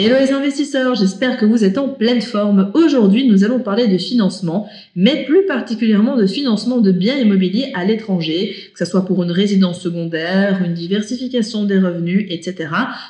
Hello 0.00 0.14
les 0.16 0.30
investisseurs, 0.30 0.94
j'espère 0.94 1.38
que 1.38 1.44
vous 1.44 1.64
êtes 1.64 1.76
en 1.76 1.88
pleine 1.88 2.22
forme. 2.22 2.70
Aujourd'hui, 2.74 3.26
nous 3.26 3.42
allons 3.42 3.58
parler 3.58 3.88
de 3.88 3.98
financement, 3.98 4.68
mais 4.94 5.24
plus 5.24 5.44
particulièrement 5.44 6.16
de 6.16 6.24
financement 6.24 6.78
de 6.78 6.92
biens 6.92 7.18
immobiliers 7.18 7.72
à 7.74 7.84
l'étranger, 7.84 8.54
que 8.72 8.78
ce 8.78 8.84
soit 8.84 9.04
pour 9.04 9.24
une 9.24 9.32
résidence 9.32 9.80
secondaire, 9.80 10.62
une 10.64 10.74
diversification 10.74 11.64
des 11.64 11.80
revenus, 11.80 12.28
etc., 12.30 12.68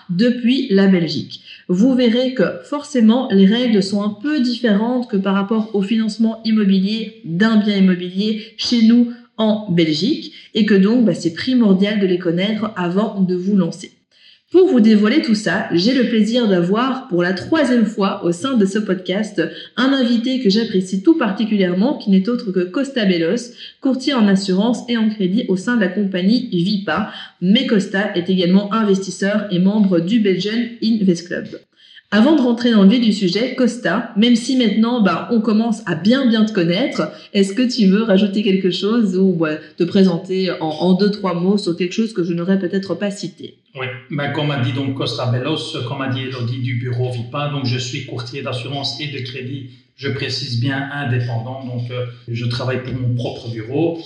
depuis 0.08 0.68
la 0.70 0.86
Belgique. 0.86 1.42
Vous 1.68 1.94
verrez 1.94 2.32
que 2.32 2.44
forcément, 2.64 3.28
les 3.30 3.44
règles 3.44 3.82
sont 3.82 4.02
un 4.02 4.16
peu 4.22 4.40
différentes 4.40 5.10
que 5.10 5.18
par 5.18 5.34
rapport 5.34 5.68
au 5.74 5.82
financement 5.82 6.40
immobilier 6.46 7.20
d'un 7.26 7.58
bien 7.58 7.76
immobilier 7.76 8.54
chez 8.56 8.86
nous 8.86 9.12
en 9.36 9.70
Belgique, 9.70 10.32
et 10.54 10.64
que 10.64 10.72
donc 10.72 11.04
bah, 11.04 11.12
c'est 11.12 11.34
primordial 11.34 12.00
de 12.00 12.06
les 12.06 12.18
connaître 12.18 12.72
avant 12.76 13.20
de 13.20 13.34
vous 13.34 13.56
lancer. 13.56 13.92
Pour 14.50 14.66
vous 14.66 14.80
dévoiler 14.80 15.20
tout 15.20 15.34
ça, 15.34 15.68
j'ai 15.72 15.92
le 15.92 16.08
plaisir 16.08 16.48
d'avoir 16.48 17.06
pour 17.08 17.22
la 17.22 17.34
troisième 17.34 17.84
fois 17.84 18.24
au 18.24 18.32
sein 18.32 18.56
de 18.56 18.64
ce 18.64 18.78
podcast 18.78 19.42
un 19.76 19.92
invité 19.92 20.40
que 20.40 20.48
j'apprécie 20.48 21.02
tout 21.02 21.18
particulièrement 21.18 21.98
qui 21.98 22.08
n'est 22.08 22.30
autre 22.30 22.50
que 22.50 22.64
Costa 22.64 23.04
Bellos, 23.04 23.52
courtier 23.82 24.14
en 24.14 24.26
assurance 24.26 24.88
et 24.88 24.96
en 24.96 25.10
crédit 25.10 25.44
au 25.48 25.58
sein 25.58 25.76
de 25.76 25.82
la 25.82 25.88
compagnie 25.88 26.48
Vipa. 26.50 27.12
Mais 27.42 27.66
Costa 27.66 28.16
est 28.16 28.30
également 28.30 28.72
investisseur 28.72 29.48
et 29.50 29.58
membre 29.58 30.00
du 30.00 30.20
Belgian 30.20 30.58
Invest 30.82 31.26
Club. 31.26 31.48
Avant 32.10 32.34
de 32.34 32.40
rentrer 32.40 32.70
dans 32.70 32.84
le 32.84 32.88
vif 32.88 33.02
du 33.02 33.12
sujet, 33.12 33.54
Costa, 33.54 34.14
même 34.16 34.34
si 34.34 34.56
maintenant 34.56 35.02
bah, 35.02 35.28
on 35.30 35.42
commence 35.42 35.82
à 35.84 35.94
bien 35.94 36.26
bien 36.26 36.46
te 36.46 36.54
connaître, 36.54 37.12
est-ce 37.34 37.52
que 37.52 37.70
tu 37.70 37.86
veux 37.86 38.02
rajouter 38.02 38.42
quelque 38.42 38.70
chose 38.70 39.14
ou 39.18 39.38
te 39.76 39.84
présenter 39.84 40.50
en, 40.52 40.68
en, 40.68 40.94
deux 40.94 41.10
trois 41.10 41.34
mots 41.34 41.58
sur 41.58 41.76
quelque 41.76 41.92
chose 41.92 42.14
que 42.14 42.24
je 42.24 42.32
n'aurais 42.32 42.58
peut-être 42.58 42.94
pas 42.94 43.10
cité? 43.10 43.58
Oui, 43.78 43.86
ben, 44.10 44.32
comme 44.32 44.50
a 44.50 44.60
dit 44.60 44.72
donc 44.72 44.94
Costa 44.94 45.26
Bellos, 45.26 45.76
comme 45.86 46.00
a 46.00 46.08
dit 46.08 46.22
Elodie 46.22 46.62
du 46.62 46.76
bureau 46.76 47.12
VIPA, 47.12 47.50
donc 47.50 47.66
je 47.66 47.76
suis 47.76 48.06
courtier 48.06 48.40
d'assurance 48.40 48.98
et 49.02 49.08
de 49.08 49.18
crédit 49.18 49.68
je 49.98 50.08
précise 50.08 50.60
bien 50.60 50.88
indépendant, 50.92 51.64
donc 51.64 51.90
euh, 51.90 52.06
je 52.28 52.46
travaille 52.46 52.84
pour 52.84 52.94
mon 52.94 53.14
propre 53.14 53.48
bureau 53.48 54.00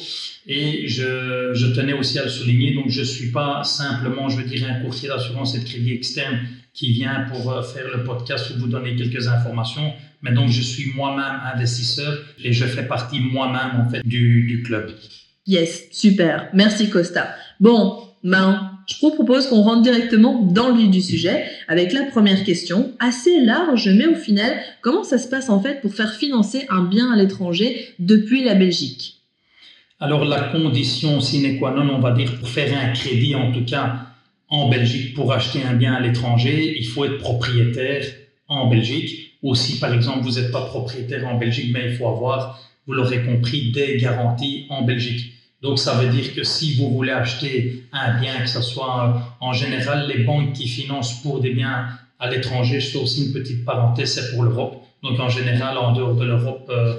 et 0.46 0.88
je, 0.88 1.74
tenais 1.74 1.92
aussi 1.92 2.18
à 2.18 2.24
le 2.24 2.30
souligner, 2.30 2.74
donc 2.74 2.88
je 2.88 3.00
ne 3.00 3.04
suis 3.04 3.30
pas 3.30 3.62
simplement, 3.62 4.30
je 4.30 4.38
veux 4.38 4.48
dire, 4.48 4.66
un 4.68 4.80
courtier 4.80 5.10
d'assurance 5.10 5.54
et 5.54 5.60
de 5.60 5.64
crédit 5.64 5.92
externe 5.92 6.40
qui 6.72 6.92
vient 6.92 7.26
pour 7.30 7.52
euh, 7.52 7.62
faire 7.62 7.94
le 7.94 8.04
podcast 8.04 8.50
ou 8.50 8.60
vous 8.60 8.68
donner 8.68 8.96
quelques 8.96 9.28
informations, 9.28 9.92
mais 10.22 10.32
donc 10.32 10.48
je 10.48 10.62
suis 10.62 10.92
moi-même 10.94 11.40
investisseur 11.54 12.18
et 12.42 12.54
je 12.54 12.64
fais 12.64 12.84
partie 12.84 13.20
moi-même 13.20 13.78
en 13.78 13.90
fait 13.90 14.02
du, 14.02 14.46
du 14.46 14.62
club. 14.62 14.92
Yes, 15.46 15.88
super, 15.92 16.48
merci 16.54 16.88
Costa. 16.88 17.34
Bon, 17.60 18.08
ben, 18.24 18.71
je 18.92 19.00
vous 19.00 19.12
propose 19.14 19.46
qu'on 19.46 19.62
rentre 19.62 19.82
directement 19.82 20.42
dans 20.42 20.68
le 20.68 20.78
vif 20.78 20.90
du 20.90 21.00
sujet 21.00 21.44
avec 21.68 21.92
la 21.92 22.04
première 22.04 22.44
question, 22.44 22.92
assez 22.98 23.40
large, 23.40 23.88
mais 23.88 24.06
au 24.06 24.14
final, 24.14 24.52
comment 24.80 25.04
ça 25.04 25.18
se 25.18 25.28
passe 25.28 25.48
en 25.48 25.60
fait 25.60 25.80
pour 25.80 25.94
faire 25.94 26.12
financer 26.14 26.66
un 26.68 26.82
bien 26.82 27.10
à 27.12 27.16
l'étranger 27.16 27.94
depuis 27.98 28.44
la 28.44 28.54
Belgique? 28.54 29.20
Alors 30.00 30.24
la 30.24 30.40
condition 30.48 31.20
sine 31.20 31.58
qua 31.58 31.72
non, 31.72 31.94
on 31.94 32.00
va 32.00 32.12
dire, 32.12 32.34
pour 32.38 32.48
faire 32.48 32.76
un 32.76 32.92
crédit 32.92 33.34
en 33.34 33.52
tout 33.52 33.64
cas 33.64 34.06
en 34.48 34.68
Belgique 34.68 35.14
pour 35.14 35.32
acheter 35.32 35.62
un 35.62 35.74
bien 35.74 35.94
à 35.94 36.00
l'étranger, 36.00 36.76
il 36.78 36.86
faut 36.86 37.04
être 37.04 37.18
propriétaire 37.18 38.04
en 38.48 38.68
Belgique. 38.68 39.38
Ou 39.42 39.54
si 39.54 39.78
par 39.78 39.94
exemple 39.94 40.20
vous 40.22 40.38
n'êtes 40.38 40.52
pas 40.52 40.66
propriétaire 40.66 41.26
en 41.26 41.38
Belgique, 41.38 41.70
mais 41.72 41.86
il 41.86 41.96
faut 41.96 42.08
avoir, 42.08 42.60
vous 42.86 42.92
l'aurez 42.92 43.24
compris, 43.24 43.72
des 43.72 43.96
garanties 43.96 44.66
en 44.68 44.82
Belgique. 44.82 45.32
Donc, 45.62 45.78
ça 45.78 45.94
veut 45.94 46.08
dire 46.08 46.34
que 46.34 46.42
si 46.42 46.74
vous 46.74 46.90
voulez 46.92 47.12
acheter 47.12 47.84
un 47.92 48.20
bien, 48.20 48.40
que 48.40 48.48
ce 48.48 48.60
soit 48.60 49.06
euh, 49.06 49.20
en 49.40 49.52
général 49.52 50.08
les 50.08 50.24
banques 50.24 50.52
qui 50.54 50.66
financent 50.66 51.22
pour 51.22 51.40
des 51.40 51.50
biens 51.50 51.86
à 52.18 52.28
l'étranger, 52.28 52.80
je 52.80 52.90
fais 52.90 52.98
aussi 52.98 53.26
une 53.26 53.32
petite 53.32 53.64
parenthèse, 53.64 54.14
c'est 54.14 54.32
pour 54.32 54.42
l'Europe. 54.42 54.84
Donc, 55.04 55.20
en 55.20 55.28
général, 55.28 55.78
en 55.78 55.92
dehors 55.92 56.16
de 56.16 56.24
l'Europe, 56.24 56.66
euh, 56.68 56.96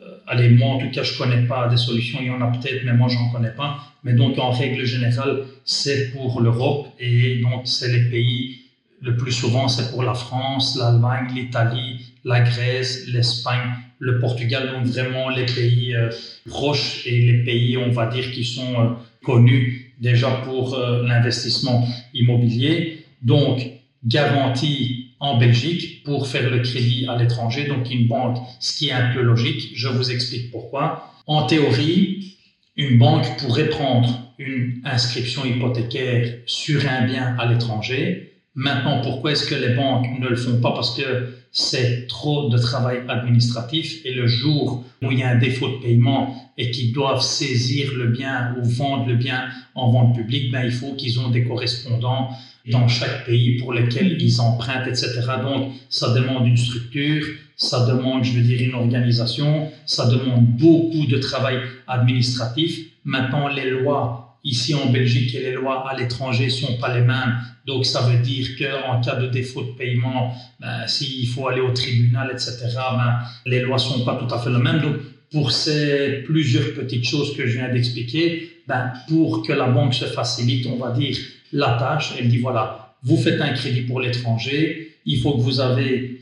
euh, 0.00 0.16
allez, 0.28 0.48
moi 0.50 0.74
en 0.74 0.78
tout 0.78 0.90
cas, 0.90 1.02
je 1.02 1.18
connais 1.18 1.42
pas 1.46 1.66
des 1.68 1.76
solutions. 1.76 2.20
Il 2.20 2.28
y 2.28 2.30
en 2.30 2.40
a 2.40 2.46
peut-être, 2.46 2.84
mais 2.84 2.92
moi, 2.92 3.08
j'en 3.08 3.30
connais 3.30 3.50
pas. 3.50 3.78
Mais 4.04 4.12
donc, 4.12 4.38
en 4.38 4.50
règle 4.50 4.84
générale, 4.84 5.46
c'est 5.64 6.12
pour 6.12 6.40
l'Europe 6.40 6.86
et 7.00 7.40
donc, 7.42 7.62
c'est 7.64 7.88
les 7.88 8.10
pays, 8.10 8.60
le 9.00 9.16
plus 9.16 9.32
souvent, 9.32 9.66
c'est 9.66 9.90
pour 9.90 10.04
la 10.04 10.14
France, 10.14 10.76
l'Allemagne, 10.78 11.32
l'Italie, 11.34 12.13
la 12.24 12.40
Grèce, 12.40 13.06
l'Espagne 13.08 13.70
le 13.98 14.18
Portugal, 14.18 14.70
donc 14.72 14.86
vraiment 14.86 15.28
les 15.28 15.46
pays 15.46 15.94
euh, 15.94 16.10
proches 16.46 17.06
et 17.06 17.20
les 17.20 17.44
pays, 17.44 17.76
on 17.78 17.90
va 17.90 18.06
dire, 18.06 18.30
qui 18.32 18.44
sont 18.44 18.80
euh, 18.80 18.88
connus 19.22 19.94
déjà 19.98 20.30
pour 20.44 20.74
euh, 20.74 21.02
l'investissement 21.06 21.86
immobilier. 22.12 23.04
Donc, 23.22 23.66
garantie 24.04 25.12
en 25.20 25.38
Belgique 25.38 26.02
pour 26.04 26.28
faire 26.28 26.50
le 26.50 26.58
crédit 26.60 27.06
à 27.08 27.16
l'étranger, 27.16 27.64
donc 27.66 27.90
une 27.90 28.06
banque, 28.06 28.36
ce 28.60 28.76
qui 28.76 28.88
est 28.88 28.92
un 28.92 29.14
peu 29.14 29.22
logique. 29.22 29.72
Je 29.74 29.88
vous 29.88 30.10
explique 30.10 30.50
pourquoi. 30.50 31.10
En 31.26 31.46
théorie, 31.46 32.36
une 32.76 32.98
banque 32.98 33.38
pourrait 33.38 33.70
prendre 33.70 34.34
une 34.38 34.82
inscription 34.84 35.44
hypothécaire 35.44 36.40
sur 36.44 36.86
un 36.86 37.06
bien 37.06 37.36
à 37.38 37.46
l'étranger. 37.46 38.34
Maintenant, 38.54 39.00
pourquoi 39.00 39.32
est-ce 39.32 39.46
que 39.46 39.54
les 39.54 39.74
banques 39.74 40.06
ne 40.18 40.28
le 40.28 40.36
font 40.36 40.60
pas? 40.60 40.72
Parce 40.72 40.94
que 40.96 41.28
c'est 41.56 42.08
trop 42.08 42.48
de 42.48 42.58
travail 42.58 43.02
administratif 43.08 44.04
et 44.04 44.12
le 44.12 44.26
jour 44.26 44.84
où 45.02 45.12
il 45.12 45.20
y 45.20 45.22
a 45.22 45.28
un 45.28 45.38
défaut 45.38 45.68
de 45.68 45.76
paiement 45.76 46.34
et 46.58 46.72
qu'ils 46.72 46.92
doivent 46.92 47.22
saisir 47.22 47.92
le 47.96 48.08
bien 48.08 48.56
ou 48.58 48.64
vendre 48.64 49.06
le 49.06 49.14
bien 49.14 49.44
en 49.76 49.92
vente 49.92 50.16
publique, 50.16 50.50
ben, 50.50 50.64
il 50.64 50.72
faut 50.72 50.94
qu'ils 50.94 51.20
ont 51.20 51.30
des 51.30 51.44
correspondants 51.44 52.30
dans 52.72 52.88
chaque 52.88 53.24
pays 53.24 53.56
pour 53.58 53.72
lesquels 53.72 54.20
ils 54.20 54.40
empruntent, 54.40 54.88
etc. 54.88 55.20
Donc, 55.42 55.72
ça 55.88 56.12
demande 56.12 56.44
une 56.48 56.56
structure, 56.56 57.24
ça 57.56 57.86
demande, 57.86 58.24
je 58.24 58.32
veux 58.32 58.42
dire, 58.42 58.60
une 58.60 58.74
organisation, 58.74 59.68
ça 59.86 60.08
demande 60.08 60.44
beaucoup 60.44 61.06
de 61.06 61.18
travail 61.18 61.58
administratif. 61.86 62.80
Maintenant, 63.04 63.46
les 63.46 63.70
lois 63.70 64.23
ici 64.44 64.74
en 64.74 64.86
Belgique 64.90 65.32
les 65.32 65.52
lois 65.52 65.88
à 65.88 65.96
l'étranger 65.96 66.50
sont 66.50 66.76
pas 66.76 66.94
les 66.94 67.00
mêmes. 67.00 67.38
Donc 67.66 67.86
ça 67.86 68.02
veut 68.02 68.18
dire 68.18 68.46
qu'en 68.58 69.00
cas 69.00 69.16
de 69.16 69.26
défaut 69.26 69.62
de 69.62 69.72
paiement, 69.72 70.34
ben, 70.60 70.86
s'il 70.86 71.26
faut 71.26 71.48
aller 71.48 71.62
au 71.62 71.70
tribunal, 71.72 72.30
etc., 72.30 72.56
ben, 72.76 73.18
les 73.46 73.60
lois 73.60 73.78
sont 73.78 74.04
pas 74.04 74.16
tout 74.16 74.32
à 74.32 74.38
fait 74.38 74.50
les 74.50 74.58
mêmes. 74.58 74.80
Donc 74.80 74.96
pour 75.32 75.50
ces 75.50 76.22
plusieurs 76.26 76.74
petites 76.74 77.06
choses 77.06 77.34
que 77.36 77.46
je 77.46 77.58
viens 77.58 77.70
d'expliquer, 77.70 78.50
ben, 78.68 78.92
pour 79.08 79.42
que 79.42 79.52
la 79.52 79.68
banque 79.68 79.94
se 79.94 80.04
facilite, 80.04 80.66
on 80.66 80.76
va 80.76 80.92
dire, 80.92 81.16
la 81.52 81.76
tâche, 81.78 82.12
elle 82.18 82.28
dit 82.28 82.38
voilà, 82.38 82.94
vous 83.02 83.16
faites 83.16 83.40
un 83.40 83.52
crédit 83.52 83.82
pour 83.82 84.00
l'étranger, 84.00 84.96
il 85.06 85.18
faut 85.20 85.32
que 85.32 85.40
vous 85.40 85.60
avez 85.60 86.20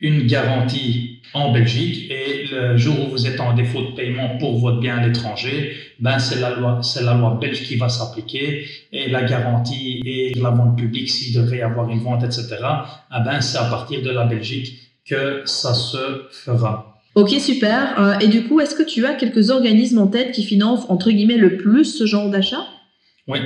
une 0.00 0.26
garantie 0.26 1.07
en 1.34 1.52
Belgique 1.52 2.10
et 2.10 2.46
le 2.50 2.76
jour 2.76 2.94
où 3.00 3.10
vous 3.10 3.26
êtes 3.26 3.40
en 3.40 3.54
défaut 3.54 3.82
de 3.82 3.94
paiement 3.94 4.38
pour 4.38 4.58
votre 4.58 4.80
bien 4.80 4.98
à 4.98 5.06
l'étranger, 5.06 5.72
ben 6.00 6.18
c'est 6.18 6.40
la 6.40 6.50
loi, 6.50 6.80
c'est 6.82 7.02
la 7.02 7.14
loi 7.14 7.38
belge 7.40 7.64
qui 7.64 7.76
va 7.76 7.88
s'appliquer 7.88 8.66
et 8.92 9.08
la 9.08 9.22
garantie 9.22 10.00
et 10.04 10.34
la 10.34 10.50
vente 10.50 10.78
publique 10.78 11.10
s'il 11.10 11.34
devrait 11.34 11.58
y 11.58 11.62
avoir 11.62 11.88
une 11.90 12.00
vente, 12.00 12.24
etc. 12.24 12.56
Eh 13.10 13.24
ben 13.24 13.40
c'est 13.40 13.58
à 13.58 13.64
partir 13.64 14.02
de 14.02 14.10
la 14.10 14.24
Belgique 14.24 14.78
que 15.04 15.42
ça 15.44 15.74
se 15.74 16.26
fera. 16.30 17.00
Ok, 17.14 17.30
super. 17.40 18.00
Euh, 18.00 18.18
et 18.20 18.28
du 18.28 18.44
coup, 18.44 18.60
est-ce 18.60 18.74
que 18.74 18.82
tu 18.82 19.04
as 19.04 19.14
quelques 19.14 19.50
organismes 19.50 19.98
en 19.98 20.06
tête 20.06 20.32
qui 20.32 20.44
financent 20.44 20.88
entre 20.88 21.10
guillemets 21.10 21.36
le 21.36 21.56
plus 21.56 21.84
ce 21.84 22.06
genre 22.06 22.30
d'achat? 22.30 22.64
Oui. 23.26 23.38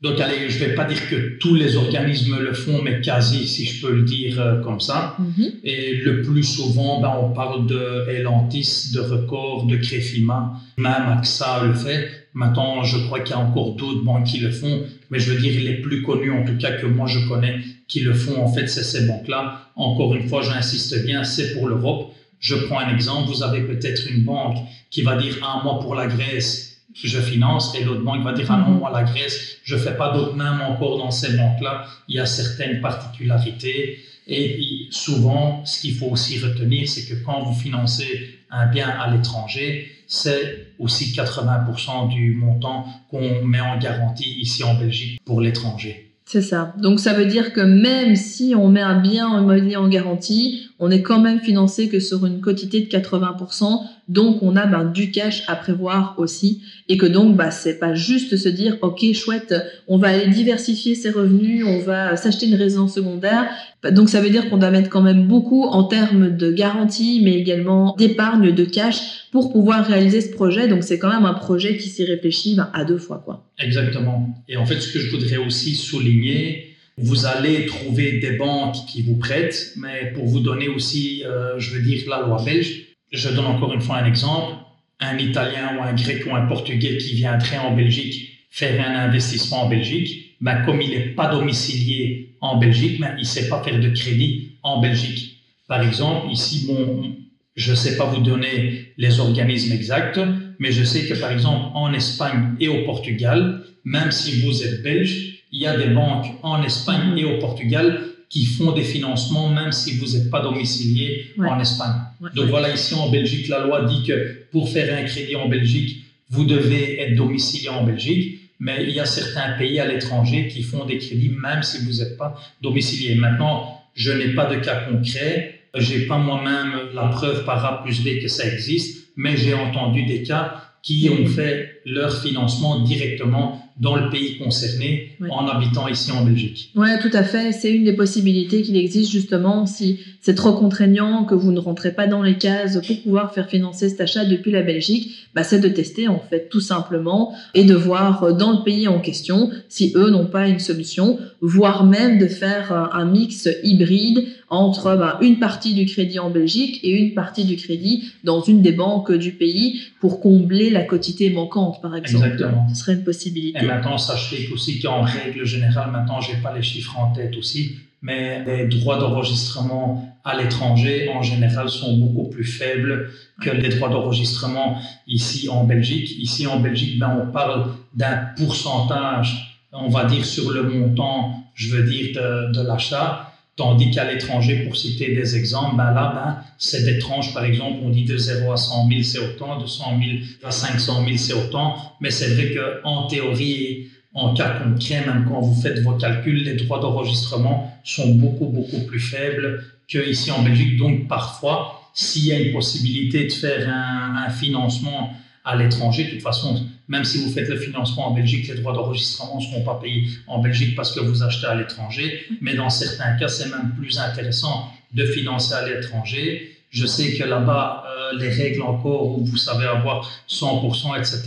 Donc, 0.00 0.20
allez, 0.20 0.48
je 0.48 0.64
vais 0.64 0.76
pas 0.76 0.84
dire 0.84 1.08
que 1.10 1.38
tous 1.38 1.56
les 1.56 1.76
organismes 1.76 2.38
le 2.38 2.52
font, 2.52 2.80
mais 2.82 3.00
quasi, 3.00 3.48
si 3.48 3.66
je 3.66 3.84
peux 3.84 3.92
le 3.92 4.02
dire 4.02 4.40
euh, 4.40 4.60
comme 4.60 4.78
ça. 4.78 5.16
Mhm. 5.18 5.52
Et 5.64 5.96
le 5.96 6.22
plus 6.22 6.44
souvent, 6.44 7.00
ben, 7.00 7.12
on 7.20 7.30
parle 7.30 7.66
de 7.66 8.06
Elantis, 8.08 8.92
de 8.94 9.00
Record, 9.00 9.66
de 9.66 9.76
Crefima, 9.76 10.52
même 10.76 10.92
AXA 11.08 11.64
le 11.64 11.74
fait. 11.74 12.28
Maintenant, 12.32 12.84
je 12.84 12.98
crois 13.06 13.20
qu'il 13.20 13.34
y 13.34 13.38
a 13.38 13.40
encore 13.40 13.74
d'autres 13.74 14.04
banques 14.04 14.26
qui 14.26 14.38
le 14.38 14.52
font, 14.52 14.84
mais 15.10 15.18
je 15.18 15.32
veux 15.32 15.40
dire 15.40 15.60
les 15.60 15.80
plus 15.80 16.02
connus, 16.02 16.30
en 16.30 16.44
tout 16.44 16.56
cas 16.58 16.72
que 16.72 16.86
moi 16.86 17.08
je 17.08 17.26
connais, 17.26 17.58
qui 17.88 17.98
le 18.00 18.14
font, 18.14 18.40
en 18.40 18.46
fait, 18.46 18.68
c'est 18.68 18.84
ces 18.84 19.06
banques-là. 19.06 19.70
Encore 19.74 20.14
une 20.14 20.28
fois, 20.28 20.42
j'insiste 20.42 21.04
bien, 21.04 21.24
c'est 21.24 21.54
pour 21.54 21.66
l'Europe. 21.66 22.12
Je 22.38 22.54
prends 22.54 22.78
un 22.78 22.94
exemple, 22.94 23.28
vous 23.30 23.42
avez 23.42 23.62
peut-être 23.62 24.08
une 24.08 24.22
banque 24.22 24.58
qui 24.90 25.02
va 25.02 25.16
dire 25.16 25.34
un 25.42 25.64
mois 25.64 25.80
pour 25.80 25.96
la 25.96 26.06
Grèce 26.06 26.67
je 26.94 27.20
finance 27.20 27.74
et 27.74 27.84
l'autre 27.84 28.02
banque 28.02 28.24
va 28.24 28.32
dire 28.32 28.46
ah 28.50 28.58
non 28.58 28.72
moi 28.78 28.90
la 28.90 29.04
Grèce 29.04 29.58
je 29.62 29.76
fais 29.76 29.96
pas 29.96 30.12
d'autres 30.12 30.34
même 30.34 30.60
encore 30.62 30.98
dans 30.98 31.10
ces 31.10 31.36
banques 31.36 31.60
là 31.60 31.84
il 32.08 32.16
y 32.16 32.18
a 32.18 32.26
certaines 32.26 32.80
particularités 32.80 33.98
Et 34.30 34.88
souvent, 34.90 35.64
ce 35.64 35.80
qu'il 35.80 35.94
faut 35.94 36.06
aussi 36.06 36.38
retenir, 36.38 36.86
c'est 36.86 37.06
que 37.06 37.14
quand 37.24 37.42
vous 37.44 37.58
financez 37.58 38.38
un 38.50 38.66
bien 38.66 38.88
à 38.88 39.10
l'étranger, 39.10 39.90
c'est 40.06 40.74
aussi 40.78 41.14
80% 41.14 42.08
du 42.10 42.34
montant 42.34 42.84
qu'on 43.10 43.42
met 43.42 43.60
en 43.60 43.78
garantie 43.78 44.38
ici 44.38 44.62
en 44.62 44.74
Belgique 44.74 45.20
pour 45.24 45.40
l'étranger. 45.40 46.12
C'est 46.26 46.42
ça. 46.42 46.74
Donc 46.78 47.00
ça 47.00 47.14
veut 47.14 47.24
dire 47.24 47.54
que 47.54 47.62
même 47.62 48.16
si 48.16 48.54
on 48.54 48.68
met 48.68 48.82
un 48.82 49.00
bien 49.00 49.40
immobilier 49.40 49.76
en 49.76 49.88
garantie, 49.88 50.67
on 50.80 50.90
est 50.90 51.02
quand 51.02 51.20
même 51.20 51.40
financé 51.40 51.88
que 51.88 52.00
sur 52.00 52.24
une 52.24 52.40
quotité 52.40 52.80
de 52.80 52.86
80%. 52.86 53.80
Donc 54.08 54.42
on 54.42 54.56
a 54.56 54.66
ben, 54.66 54.84
du 54.84 55.10
cash 55.10 55.42
à 55.48 55.56
prévoir 55.56 56.14
aussi 56.18 56.62
et 56.88 56.96
que 56.96 57.04
donc 57.04 57.36
bah 57.36 57.50
c'est 57.50 57.78
pas 57.78 57.94
juste 57.94 58.36
se 58.38 58.48
dire 58.48 58.78
ok 58.80 59.12
chouette, 59.12 59.54
on 59.86 59.98
va 59.98 60.08
aller 60.08 60.28
diversifier 60.28 60.94
ses 60.94 61.10
revenus, 61.10 61.66
on 61.66 61.80
va 61.80 62.16
s'acheter 62.16 62.46
une 62.46 62.54
résidence 62.54 62.94
secondaire. 62.94 63.50
Donc 63.90 64.08
ça 64.08 64.20
veut 64.22 64.30
dire 64.30 64.48
qu'on 64.48 64.56
doit 64.56 64.70
mettre 64.70 64.88
quand 64.88 65.02
même 65.02 65.26
beaucoup 65.26 65.64
en 65.64 65.84
termes 65.84 66.34
de 66.34 66.50
garantie, 66.50 67.20
mais 67.22 67.34
également 67.34 67.94
d'épargne, 67.98 68.54
de 68.54 68.64
cash 68.64 69.28
pour 69.30 69.52
pouvoir 69.52 69.86
réaliser 69.86 70.22
ce 70.22 70.30
projet. 70.30 70.68
Donc 70.68 70.84
c'est 70.84 70.98
quand 70.98 71.12
même 71.12 71.26
un 71.26 71.34
projet 71.34 71.76
qui 71.76 71.90
s'y 71.90 72.04
réfléchit 72.04 72.54
ben, 72.54 72.70
à 72.72 72.84
deux 72.84 72.98
fois 72.98 73.20
quoi. 73.22 73.44
Exactement. 73.58 74.42
Et 74.48 74.56
en 74.56 74.64
fait, 74.64 74.80
ce 74.80 74.90
que 74.90 75.00
je 75.00 75.10
voudrais 75.10 75.36
aussi 75.36 75.74
souligner, 75.74 76.67
vous 77.00 77.26
allez 77.26 77.66
trouver 77.66 78.18
des 78.18 78.32
banques 78.32 78.76
qui 78.86 79.02
vous 79.02 79.16
prêtent, 79.16 79.72
mais 79.76 80.12
pour 80.14 80.26
vous 80.26 80.40
donner 80.40 80.68
aussi, 80.68 81.22
euh, 81.24 81.58
je 81.58 81.74
veux 81.74 81.82
dire, 81.82 82.02
la 82.08 82.22
loi 82.22 82.42
belge, 82.44 82.86
je 83.12 83.28
donne 83.28 83.46
encore 83.46 83.72
une 83.72 83.80
fois 83.80 83.96
un 83.96 84.06
exemple. 84.06 84.54
Un 85.00 85.16
Italien 85.18 85.76
ou 85.78 85.82
un 85.82 85.94
Grec 85.94 86.26
ou 86.26 86.34
un 86.34 86.46
Portugais 86.46 86.96
qui 86.96 87.14
viendrait 87.14 87.58
en 87.58 87.76
Belgique 87.76 88.46
faire 88.50 88.84
un 88.84 88.96
investissement 88.96 89.64
en 89.64 89.68
Belgique, 89.68 90.36
ben, 90.40 90.64
comme 90.64 90.80
il 90.82 90.90
n'est 90.90 91.10
pas 91.10 91.28
domicilié 91.28 92.34
en 92.40 92.56
Belgique, 92.56 93.00
ben, 93.00 93.14
il 93.16 93.20
ne 93.20 93.24
sait 93.24 93.48
pas 93.48 93.62
faire 93.62 93.78
de 93.78 93.90
crédit 93.90 94.56
en 94.64 94.80
Belgique. 94.80 95.36
Par 95.68 95.82
exemple, 95.82 96.32
ici, 96.32 96.66
bon, 96.66 97.14
je 97.54 97.70
ne 97.70 97.76
sais 97.76 97.96
pas 97.96 98.06
vous 98.06 98.22
donner 98.22 98.92
les 98.96 99.20
organismes 99.20 99.72
exacts, 99.72 100.20
mais 100.58 100.72
je 100.72 100.82
sais 100.82 101.06
que 101.06 101.14
par 101.14 101.30
exemple 101.30 101.70
en 101.74 101.92
Espagne 101.92 102.56
et 102.58 102.68
au 102.68 102.84
Portugal, 102.84 103.62
même 103.84 104.10
si 104.10 104.40
vous 104.40 104.62
êtes 104.64 104.82
belge, 104.82 105.27
il 105.52 105.60
y 105.60 105.66
a 105.66 105.76
des 105.76 105.88
banques 105.88 106.26
en 106.42 106.62
Espagne 106.62 107.16
et 107.16 107.24
au 107.24 107.38
Portugal 107.38 108.00
qui 108.28 108.44
font 108.44 108.72
des 108.72 108.82
financements 108.82 109.48
même 109.48 109.72
si 109.72 109.96
vous 109.96 110.16
n'êtes 110.16 110.30
pas 110.30 110.40
domicilié 110.40 111.32
en 111.38 111.58
Espagne. 111.58 111.94
Donc 112.34 112.46
voilà, 112.46 112.72
ici 112.72 112.94
en 112.94 113.08
Belgique, 113.10 113.48
la 113.48 113.64
loi 113.64 113.84
dit 113.84 114.02
que 114.04 114.46
pour 114.50 114.68
faire 114.68 114.96
un 114.98 115.04
crédit 115.04 115.36
en 115.36 115.48
Belgique, 115.48 116.04
vous 116.30 116.44
devez 116.44 117.00
être 117.00 117.16
domicilié 117.16 117.70
en 117.70 117.84
Belgique, 117.84 118.50
mais 118.60 118.84
il 118.84 118.90
y 118.90 119.00
a 119.00 119.06
certains 119.06 119.56
pays 119.56 119.80
à 119.80 119.86
l'étranger 119.86 120.48
qui 120.48 120.62
font 120.62 120.84
des 120.84 120.98
crédits 120.98 121.30
même 121.30 121.62
si 121.62 121.84
vous 121.84 122.02
n'êtes 122.02 122.18
pas 122.18 122.38
domicilié. 122.60 123.14
Maintenant, 123.14 123.80
je 123.94 124.12
n'ai 124.12 124.34
pas 124.34 124.46
de 124.46 124.56
cas 124.56 124.82
concret, 124.82 125.60
j'ai 125.74 126.06
pas 126.06 126.18
moi-même 126.18 126.72
la 126.94 127.08
preuve 127.08 127.44
par 127.44 127.64
A 127.64 127.82
plus 127.82 128.02
B 128.02 128.20
que 128.20 128.28
ça 128.28 128.46
existe, 128.46 129.08
mais 129.16 129.36
j'ai 129.36 129.54
entendu 129.54 130.04
des 130.04 130.22
cas 130.22 130.62
qui 130.82 131.10
ont 131.10 131.26
fait 131.26 131.80
leur 131.84 132.20
financement 132.22 132.80
directement 132.80 133.67
dans 133.80 133.96
le 133.96 134.10
pays 134.10 134.38
concerné 134.38 135.16
en 135.30 135.46
habitant 135.46 135.88
ici 135.88 136.10
en 136.10 136.24
Belgique. 136.24 136.72
Oui, 136.74 136.88
tout 137.00 137.10
à 137.12 137.22
fait. 137.22 137.52
C'est 137.52 137.72
une 137.72 137.84
des 137.84 137.92
possibilités 137.92 138.62
qu'il 138.62 138.76
existe 138.76 139.10
justement 139.10 139.66
si 139.66 140.00
c'est 140.20 140.34
trop 140.34 140.52
contraignant, 140.52 141.24
que 141.24 141.34
vous 141.34 141.52
ne 141.52 141.60
rentrez 141.60 141.92
pas 141.92 142.06
dans 142.06 142.22
les 142.22 142.36
cases 142.36 142.78
pour 142.86 143.02
pouvoir 143.02 143.32
faire 143.32 143.48
financer 143.48 143.88
cet 143.88 144.00
achat 144.00 144.24
depuis 144.24 144.50
la 144.50 144.62
Belgique, 144.62 145.28
bah, 145.34 145.44
c'est 145.44 145.60
de 145.60 145.68
tester 145.68 146.08
en 146.08 146.18
fait 146.18 146.48
tout 146.50 146.60
simplement 146.60 147.32
et 147.54 147.64
de 147.64 147.74
voir 147.74 148.34
dans 148.34 148.52
le 148.52 148.64
pays 148.64 148.88
en 148.88 148.98
question 148.98 149.50
si 149.68 149.92
eux 149.94 150.10
n'ont 150.10 150.26
pas 150.26 150.48
une 150.48 150.58
solution, 150.58 151.18
voire 151.40 151.84
même 151.84 152.18
de 152.18 152.26
faire 152.26 152.90
un 152.92 153.04
mix 153.04 153.48
hybride 153.62 154.26
entre 154.50 154.96
bah, 154.96 155.18
une 155.20 155.38
partie 155.38 155.74
du 155.74 155.86
crédit 155.86 156.18
en 156.18 156.30
Belgique 156.30 156.80
et 156.82 156.90
une 156.90 157.14
partie 157.14 157.44
du 157.44 157.56
crédit 157.56 158.10
dans 158.24 158.40
une 158.40 158.62
des 158.62 158.72
banques 158.72 159.12
du 159.12 159.32
pays 159.32 159.80
pour 160.00 160.20
combler 160.20 160.70
la 160.70 160.82
quotité 160.82 161.30
manquante, 161.30 161.80
par 161.82 161.94
exemple. 161.94 162.26
Exactement. 162.26 162.66
Ce 162.70 162.80
serait 162.80 162.94
une 162.94 163.04
possibilité 163.04 163.67
maintenant, 163.68 163.98
sachez 163.98 164.48
aussi 164.52 164.80
qu'en 164.80 165.02
règle 165.02 165.44
générale, 165.44 165.90
maintenant, 165.92 166.20
j'ai 166.20 166.38
pas 166.42 166.52
les 166.54 166.62
chiffres 166.62 166.98
en 166.98 167.12
tête 167.12 167.36
aussi, 167.36 167.76
mais 168.02 168.44
les 168.44 168.66
droits 168.66 168.98
d'enregistrement 168.98 170.18
à 170.24 170.36
l'étranger, 170.36 171.08
en 171.08 171.22
général, 171.22 171.68
sont 171.68 171.96
beaucoup 171.98 172.28
plus 172.28 172.44
faibles 172.44 173.10
que 173.40 173.50
les 173.50 173.68
droits 173.68 173.88
d'enregistrement 173.88 174.80
ici 175.06 175.48
en 175.48 175.64
Belgique. 175.64 176.10
Ici 176.18 176.46
en 176.46 176.60
Belgique, 176.60 176.98
ben, 176.98 177.22
on 177.22 177.32
parle 177.32 177.66
d'un 177.94 178.16
pourcentage, 178.36 179.60
on 179.72 179.88
va 179.88 180.04
dire, 180.04 180.24
sur 180.24 180.50
le 180.50 180.62
montant, 180.64 181.44
je 181.54 181.74
veux 181.74 181.84
dire, 181.88 182.08
de, 182.14 182.52
de 182.52 182.66
l'achat. 182.66 183.27
Tandis 183.58 183.90
qu'à 183.90 184.04
l'étranger, 184.04 184.58
pour 184.58 184.76
citer 184.76 185.12
des 185.16 185.36
exemples, 185.36 185.74
ben 185.76 185.92
là, 185.92 186.12
ben, 186.14 186.44
c'est 186.58 186.84
des 186.84 187.00
tranches, 187.00 187.34
par 187.34 187.44
exemple, 187.44 187.80
on 187.82 187.88
dit 187.88 188.04
de 188.04 188.16
0 188.16 188.52
à 188.52 188.56
100 188.56 188.88
000, 188.88 189.02
c'est 189.02 189.18
autant, 189.18 189.60
de 189.60 189.66
100 189.66 189.98
000 189.98 190.10
à 190.44 190.52
500 190.52 191.04
000, 191.04 191.16
c'est 191.16 191.32
autant. 191.32 191.74
Mais 192.00 192.12
c'est 192.12 192.34
vrai 192.34 192.54
qu'en 192.54 193.08
théorie, 193.08 193.88
en 194.14 194.32
cas 194.32 194.60
concret, 194.60 195.04
même 195.04 195.26
quand 195.28 195.40
vous 195.40 195.60
faites 195.60 195.80
vos 195.80 195.94
calculs, 195.94 196.44
les 196.44 196.54
droits 196.54 196.78
d'enregistrement 196.78 197.76
sont 197.82 198.14
beaucoup, 198.14 198.46
beaucoup 198.46 198.86
plus 198.86 199.00
faibles 199.00 199.64
qu'ici 199.88 200.30
en 200.30 200.44
Belgique. 200.44 200.76
Donc, 200.76 201.08
parfois, 201.08 201.90
s'il 201.94 202.26
y 202.26 202.32
a 202.32 202.38
une 202.38 202.52
possibilité 202.52 203.24
de 203.24 203.32
faire 203.32 203.68
un, 203.68 204.22
un 204.24 204.30
financement 204.30 205.10
à 205.48 205.56
l'étranger. 205.56 206.04
De 206.04 206.10
toute 206.10 206.22
façon, 206.22 206.62
même 206.88 207.04
si 207.04 207.24
vous 207.24 207.30
faites 207.30 207.48
le 207.48 207.56
financement 207.56 208.08
en 208.08 208.14
Belgique, 208.14 208.46
les 208.48 208.60
droits 208.60 208.74
d'enregistrement 208.74 209.40
ne 209.40 209.44
seront 209.44 209.62
pas 209.62 209.78
payés 209.82 210.06
en 210.26 210.40
Belgique 210.40 210.76
parce 210.76 210.92
que 210.94 211.00
vous 211.00 211.22
achetez 211.22 211.46
à 211.46 211.54
l'étranger. 211.54 212.26
Mais 212.42 212.54
dans 212.54 212.68
certains 212.68 213.16
cas, 213.16 213.28
c'est 213.28 213.48
même 213.48 213.72
plus 213.76 213.98
intéressant 213.98 214.70
de 214.92 215.04
financer 215.06 215.54
à 215.54 215.66
l'étranger. 215.66 216.54
Je 216.70 216.84
sais 216.84 217.14
que 217.14 217.24
là-bas, 217.24 217.84
euh, 217.86 218.18
les 218.18 218.28
règles 218.28 218.60
encore 218.60 219.18
où 219.18 219.24
vous 219.24 219.38
savez 219.38 219.64
avoir 219.64 220.06
100%, 220.28 220.98
etc., 220.98 221.22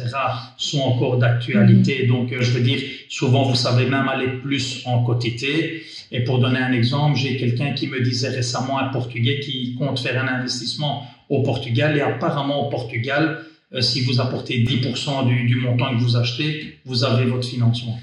sont 0.56 0.82
encore 0.82 1.18
d'actualité. 1.18 2.04
Mm-hmm. 2.04 2.08
Donc, 2.08 2.32
euh, 2.32 2.42
je 2.42 2.52
veux 2.52 2.62
dire, 2.62 2.80
souvent, 3.10 3.44
vous 3.44 3.56
savez 3.56 3.88
même 3.88 4.08
aller 4.08 4.28
plus 4.28 4.84
en 4.86 5.04
quotité. 5.04 5.82
Et 6.12 6.24
pour 6.24 6.38
donner 6.38 6.60
un 6.60 6.74
exemple, 6.74 7.18
j'ai 7.18 7.38
quelqu'un 7.38 7.72
qui 7.74 7.88
me 7.88 8.02
disait 8.02 8.30
récemment, 8.30 8.78
un 8.78 8.90
Portugais 8.90 9.40
qui 9.40 9.74
compte 9.80 10.00
faire 10.00 10.24
un 10.24 10.28
investissement 10.28 11.08
au 11.28 11.42
Portugal. 11.42 11.98
Et 11.98 12.02
apparemment, 12.02 12.68
au 12.68 12.70
Portugal, 12.70 13.46
euh, 13.74 13.82
si 13.82 14.02
vous 14.02 14.20
apportez 14.20 14.64
10% 14.64 15.28
du, 15.28 15.46
du, 15.46 15.56
montant 15.56 15.96
que 15.96 16.02
vous 16.02 16.18
achetez, 16.18 16.78
vous 16.86 17.04
avez 17.04 17.26
votre 17.26 17.48
financement. 17.48 18.00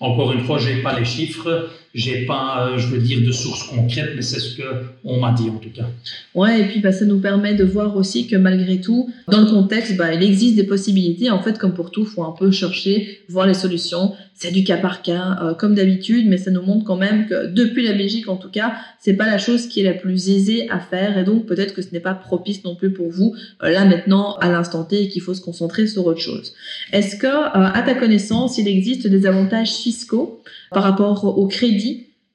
Encore 0.00 0.32
une 0.32 0.44
fois, 0.44 0.58
je 0.58 0.68
n'ai 0.68 0.82
pas 0.82 0.98
les 0.98 1.04
chiffres, 1.04 1.70
j'ai 1.94 2.26
pas, 2.26 2.66
euh, 2.66 2.78
je 2.78 2.88
veux 2.88 2.98
dire, 2.98 3.20
de 3.24 3.30
sources 3.30 3.62
concrètes, 3.68 4.10
mais 4.16 4.22
c'est 4.22 4.40
ce 4.40 4.56
qu'on 4.56 5.20
m'a 5.20 5.32
dit 5.32 5.48
en 5.48 5.58
tout 5.58 5.70
cas. 5.70 5.86
Ouais, 6.34 6.60
et 6.60 6.64
puis 6.64 6.80
bah, 6.80 6.90
ça 6.90 7.04
nous 7.04 7.20
permet 7.20 7.54
de 7.54 7.62
voir 7.62 7.96
aussi 7.96 8.26
que 8.26 8.34
malgré 8.34 8.80
tout, 8.80 9.10
dans 9.28 9.40
le 9.40 9.46
contexte, 9.46 9.96
bah, 9.96 10.12
il 10.12 10.22
existe 10.24 10.56
des 10.56 10.64
possibilités. 10.64 11.30
En 11.30 11.40
fait, 11.40 11.56
comme 11.56 11.72
pour 11.72 11.92
tout, 11.92 12.04
faut 12.04 12.24
un 12.24 12.34
peu 12.36 12.50
chercher, 12.50 13.20
voir 13.28 13.46
les 13.46 13.54
solutions. 13.54 14.12
C'est 14.36 14.50
du 14.50 14.64
cas 14.64 14.78
par 14.78 15.02
cas, 15.02 15.38
euh, 15.40 15.54
comme 15.54 15.76
d'habitude, 15.76 16.26
mais 16.28 16.38
ça 16.38 16.50
nous 16.50 16.62
montre 16.62 16.84
quand 16.84 16.96
même 16.96 17.28
que 17.28 17.46
depuis 17.46 17.84
la 17.84 17.92
Belgique, 17.92 18.28
en 18.28 18.36
tout 18.36 18.50
cas, 18.50 18.74
c'est 18.98 19.14
pas 19.14 19.26
la 19.26 19.38
chose 19.38 19.68
qui 19.68 19.80
est 19.80 19.84
la 19.84 19.92
plus 19.92 20.28
aisée 20.28 20.68
à 20.70 20.80
faire, 20.80 21.16
et 21.16 21.22
donc 21.22 21.46
peut-être 21.46 21.72
que 21.72 21.82
ce 21.82 21.92
n'est 21.92 22.00
pas 22.00 22.14
propice 22.14 22.64
non 22.64 22.74
plus 22.74 22.92
pour 22.92 23.08
vous 23.10 23.36
euh, 23.62 23.70
là 23.70 23.84
maintenant 23.84 24.34
à 24.40 24.48
l'instant 24.48 24.82
T 24.82 25.02
et 25.02 25.08
qu'il 25.08 25.22
faut 25.22 25.34
se 25.34 25.40
concentrer 25.40 25.86
sur 25.86 26.04
autre 26.06 26.20
chose. 26.20 26.52
Est-ce 26.92 27.14
que, 27.14 27.28
à 27.28 27.80
ta 27.82 27.94
connaissance, 27.94 28.58
il 28.58 28.66
existe 28.66 29.06
des 29.06 29.26
avantages 29.26 29.70
fiscaux 29.70 30.42
par 30.72 30.82
rapport 30.82 31.38
au 31.38 31.46
crédit 31.46 31.83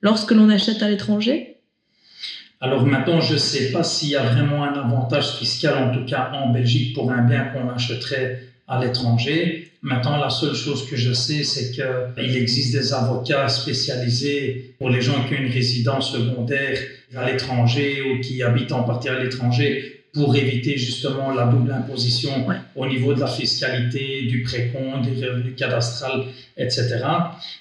lorsque 0.01 0.31
l'on 0.31 0.49
achète 0.49 0.81
à 0.81 0.89
l'étranger? 0.89 1.57
Alors 2.61 2.85
maintenant, 2.85 3.21
je 3.21 3.33
ne 3.33 3.39
sais 3.39 3.71
pas 3.71 3.83
s'il 3.83 4.09
y 4.09 4.15
a 4.15 4.23
vraiment 4.23 4.63
un 4.63 4.73
avantage 4.73 5.37
fiscal, 5.37 5.77
en 5.77 5.93
tout 5.93 6.05
cas 6.05 6.31
en 6.33 6.49
Belgique, 6.51 6.93
pour 6.93 7.11
un 7.11 7.21
bien 7.21 7.45
qu'on 7.45 7.69
achèterait 7.69 8.41
à 8.67 8.83
l'étranger. 8.83 9.71
Maintenant, 9.81 10.17
la 10.17 10.29
seule 10.29 10.53
chose 10.53 10.85
que 10.89 10.97
je 10.97 11.13
sais, 11.13 11.43
c'est 11.43 11.71
qu'il 11.71 12.35
existe 12.35 12.73
des 12.73 12.93
avocats 12.93 13.47
spécialisés 13.47 14.75
pour 14.77 14.89
les 14.89 15.01
gens 15.01 15.23
qui 15.25 15.35
ont 15.35 15.37
une 15.37 15.51
résidence 15.51 16.11
secondaire 16.11 16.77
à 17.15 17.31
l'étranger 17.31 18.01
ou 18.01 18.19
qui 18.19 18.43
habitent 18.43 18.73
en 18.73 18.83
partie 18.83 19.07
à 19.07 19.17
l'étranger 19.17 19.98
pour 20.13 20.35
éviter 20.35 20.77
justement 20.77 21.31
la 21.31 21.45
double 21.45 21.71
imposition 21.71 22.47
au 22.75 22.87
niveau 22.87 23.13
de 23.13 23.19
la 23.19 23.27
fiscalité, 23.27 24.23
du 24.23 24.41
précompte, 24.41 25.07
des 25.07 25.25
revenus 25.25 25.55
cadastrales, 25.55 26.25
etc. 26.57 27.03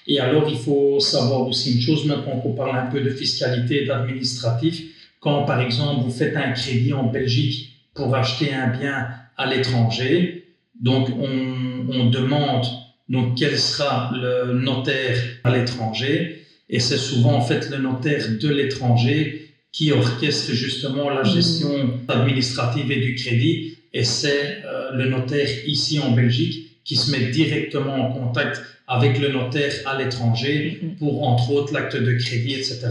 Et 0.07 0.19
alors, 0.19 0.49
il 0.49 0.57
faut 0.57 0.99
savoir 0.99 1.47
aussi 1.47 1.75
une 1.75 1.81
chose, 1.81 2.05
maintenant 2.05 2.39
qu'on 2.39 2.53
parle 2.53 2.77
un 2.77 2.87
peu 2.87 3.01
de 3.01 3.09
fiscalité 3.09 3.83
et 3.83 3.85
d'administratif, 3.85 4.83
quand 5.19 5.43
par 5.43 5.61
exemple 5.61 6.03
vous 6.03 6.11
faites 6.11 6.35
un 6.35 6.51
crédit 6.51 6.93
en 6.93 7.03
Belgique 7.03 7.73
pour 7.93 8.15
acheter 8.15 8.53
un 8.53 8.67
bien 8.67 9.07
à 9.37 9.45
l'étranger, 9.45 10.45
donc 10.81 11.09
on, 11.09 11.85
on 11.89 12.09
demande 12.09 12.65
donc 13.09 13.37
quel 13.37 13.57
sera 13.57 14.11
le 14.13 14.53
notaire 14.53 15.17
à 15.43 15.55
l'étranger, 15.55 16.45
et 16.69 16.79
c'est 16.79 16.97
souvent 16.97 17.33
en 17.33 17.41
fait 17.41 17.69
le 17.69 17.77
notaire 17.77 18.23
de 18.39 18.47
l'étranger 18.47 19.38
qui 19.71 19.91
orchestre 19.91 20.53
justement 20.53 21.09
la 21.09 21.23
gestion 21.23 21.99
administrative 22.07 22.91
et 22.91 23.01
du 23.01 23.15
crédit. 23.15 23.77
Et 23.93 24.03
c'est 24.03 24.63
euh, 24.65 24.91
le 24.93 25.09
notaire 25.09 25.49
ici 25.65 25.99
en 25.99 26.11
Belgique 26.11 26.81
qui 26.83 26.95
se 26.95 27.11
met 27.11 27.29
directement 27.29 27.95
en 27.95 28.11
contact 28.11 28.61
avec 28.87 29.19
le 29.19 29.29
notaire 29.29 29.71
à 29.85 29.97
l'étranger 29.97 30.81
pour, 30.97 31.27
entre 31.27 31.51
autres, 31.51 31.73
l'acte 31.73 31.95
de 31.95 32.13
crédit, 32.13 32.55
etc. 32.55 32.89